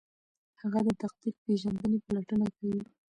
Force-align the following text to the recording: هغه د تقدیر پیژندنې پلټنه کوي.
هغه 0.61 0.79
د 0.87 0.89
تقدیر 1.01 1.35
پیژندنې 1.43 1.97
پلټنه 2.05 2.47
کوي. 2.57 2.81